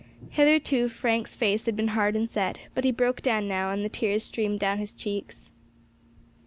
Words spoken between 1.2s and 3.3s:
face had been hard and set, but he broke